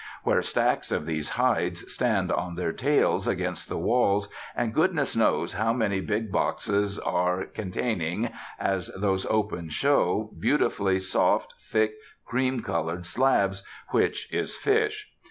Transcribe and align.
Where 0.23 0.41
stacks 0.41 0.91
of 0.91 1.05
these 1.05 1.29
hides 1.29 1.93
stand 1.93 2.31
on 2.31 2.55
their 2.55 2.71
tails 2.73 3.27
against 3.27 3.69
the 3.69 3.77
walls, 3.77 4.29
and 4.55 4.73
goodness 4.73 5.15
knows 5.15 5.53
how 5.53 5.73
many 5.73 6.01
big 6.01 6.31
boxes 6.31 6.97
are, 6.97 7.45
containing, 7.45 8.31
as 8.59 8.87
those 8.97 9.27
open 9.27 9.69
show, 9.69 10.33
beautifully 10.39 10.97
soft, 10.97 11.53
thick, 11.69 11.93
cream 12.25 12.61
colored 12.61 13.05
slabs, 13.05 13.61
which 13.91 14.27
is 14.33 14.55
fish. 14.55 15.07